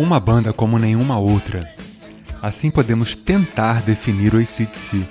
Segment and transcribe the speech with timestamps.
[0.00, 1.70] Uma banda como nenhuma outra.
[2.40, 5.06] Assim podemos tentar definir o ACDC.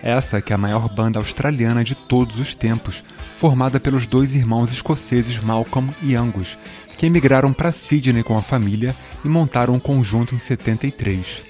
[0.00, 3.02] Essa que é a maior banda australiana de todos os tempos,
[3.36, 6.56] formada pelos dois irmãos escoceses Malcolm e Angus,
[6.96, 11.44] que emigraram para Sydney com a família e montaram um conjunto em 73.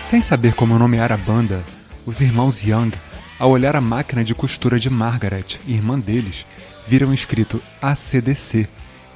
[0.00, 1.64] Sem saber como nomear a banda,
[2.06, 2.92] os irmãos Young,
[3.42, 6.46] ao olhar a máquina de costura de Margaret, irmã deles,
[6.86, 8.68] viram escrito ACDC,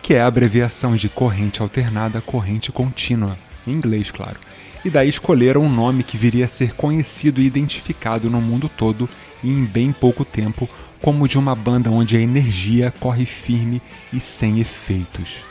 [0.02, 4.36] que é a abreviação de corrente alternada corrente contínua, em inglês, claro.
[4.84, 9.08] E daí escolheram um nome que viria a ser conhecido e identificado no mundo todo
[9.44, 10.68] e em bem pouco tempo
[11.00, 13.80] como de uma banda onde a energia corre firme
[14.12, 15.46] e sem efeitos.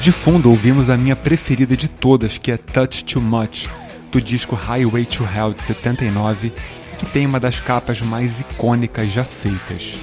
[0.00, 3.68] De fundo ouvimos a minha preferida de todas, que é Touch Too Much,
[4.12, 6.52] do disco Highway to Hell de 79,
[6.98, 9.94] que tem uma das capas mais icônicas já feitas.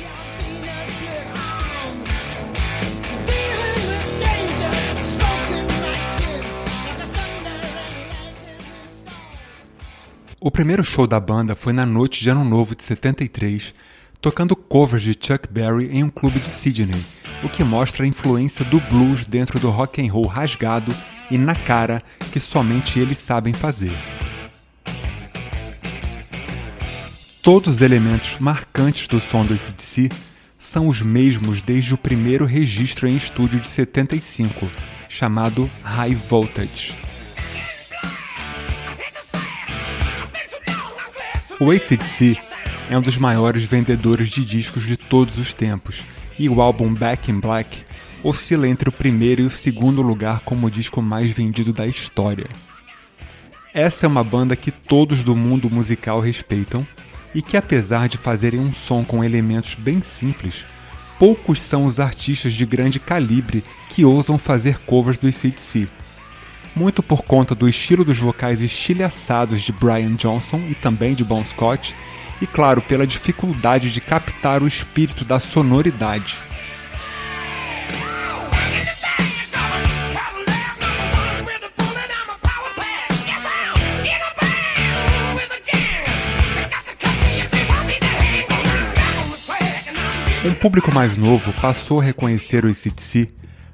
[10.41, 13.73] O primeiro show da banda foi na noite de Ano Novo de 73,
[14.25, 16.99] tocando covers de Chuck Berry em um clube de Sydney,
[17.43, 20.91] o que mostra a influência do blues dentro do rock and roll rasgado
[21.29, 23.91] e na cara que somente eles sabem fazer.
[27.43, 30.09] Todos os elementos marcantes do som do ACDC
[30.57, 34.67] são os mesmos desde o primeiro registro em estúdio de 75,
[35.07, 36.95] chamado High Voltage.
[41.59, 42.35] O ACDC
[42.89, 46.03] é um dos maiores vendedores de discos de todos os tempos
[46.37, 47.83] e o álbum Back in Black
[48.23, 52.47] oscila entre o primeiro e o segundo lugar como o disco mais vendido da história.
[53.73, 56.85] Essa é uma banda que todos do mundo musical respeitam
[57.33, 60.65] e que, apesar de fazerem um som com elementos bem simples,
[61.19, 65.87] poucos são os artistas de grande calibre que ousam fazer covers do ACDC.
[66.75, 71.43] Muito por conta do estilo dos vocais estilhaçados de Brian Johnson e também de Bon
[71.43, 71.93] Scott
[72.41, 76.37] e, claro, pela dificuldade de captar o espírito da sonoridade.
[90.45, 93.31] Um público mais novo passou a reconhecer o ACDC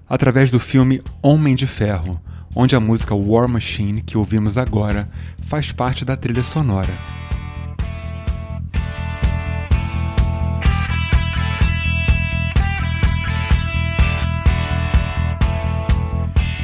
[0.07, 2.17] através do filme Homem de Ferro,
[2.55, 5.09] onde a música War Machine, que ouvimos agora,
[5.47, 7.20] faz parte da trilha sonora.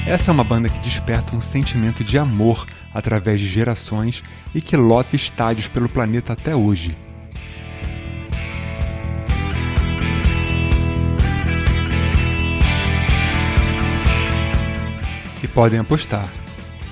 [0.07, 4.23] Essa é uma banda que desperta um sentimento de amor através de gerações
[4.55, 6.95] e que lota estádios pelo planeta até hoje.
[15.43, 16.29] E podem apostar,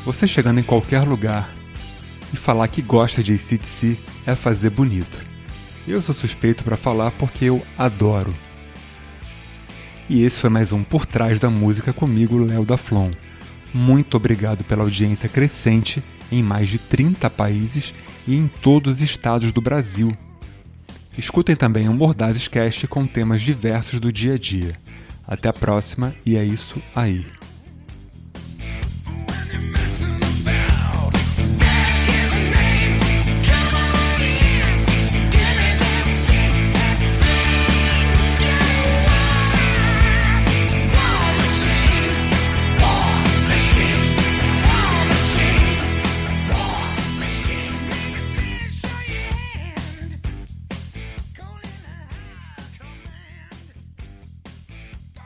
[0.03, 1.50] você chegando em qualquer lugar
[2.34, 3.97] e falar que gosta de ACDC
[4.28, 5.24] é fazer bonito.
[5.88, 8.36] Eu sou suspeito para falar porque eu adoro.
[10.07, 13.11] E esse foi mais um Por Trás da Música comigo, Léo da Flon.
[13.73, 17.93] Muito obrigado pela audiência crescente em mais de 30 países
[18.27, 20.16] e em todos os estados do Brasil.
[21.17, 24.75] Escutem também o Mordazes Cast com temas diversos do dia a dia.
[25.27, 27.25] Até a próxima e é isso aí.